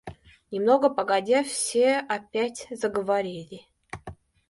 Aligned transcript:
Немного 0.49 0.89
погодя 0.89 1.43
все 1.43 1.99
опять 1.99 2.65
заговорили. 2.71 3.67